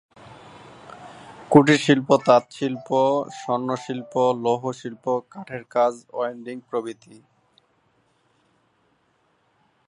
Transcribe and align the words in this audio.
কুটিরশিল্প 1.51 2.09
তাঁতশিল্প, 2.27 2.87
স্বর্ণশিল্প, 3.39 4.13
লৌহশিল্প, 4.43 5.05
কাঠের 5.31 5.63
কাজ, 5.75 5.93
ওয়েল্ডিং 6.13 6.57
প্রভৃতি। 6.69 7.17